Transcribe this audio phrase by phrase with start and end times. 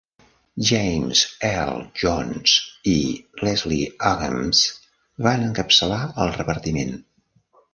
[0.67, 1.19] James
[1.49, 2.55] Earl Jones
[2.93, 2.95] i
[3.43, 4.65] Leslie Uggams
[5.29, 6.99] van encapçalar el repartiment.